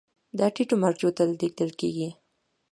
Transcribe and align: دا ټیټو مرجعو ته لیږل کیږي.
دا 0.37 0.47
ټیټو 0.55 0.75
مرجعو 0.83 1.15
ته 1.17 1.23
لیږل 1.39 1.71
کیږي. 1.79 2.09